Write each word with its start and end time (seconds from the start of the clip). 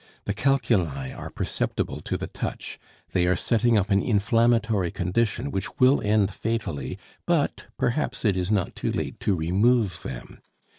The 0.23 0.33
calculi 0.33 1.11
are 1.13 1.29
perceptible 1.29 2.01
to 2.01 2.17
the 2.17 2.25
touch, 2.25 2.79
they 3.11 3.27
are 3.27 3.35
setting 3.35 3.77
up 3.77 3.91
an 3.91 4.01
inflammatory 4.01 4.89
condition 4.89 5.51
which 5.51 5.77
will 5.79 6.01
end 6.01 6.33
fatally, 6.33 6.97
but 7.27 7.67
perhaps 7.77 8.25
it 8.25 8.35
is 8.35 8.49
not 8.49 8.75
too 8.75 8.91
late 8.91 9.19
to 9.19 9.35
remove 9.35 10.01
them. 10.01 10.39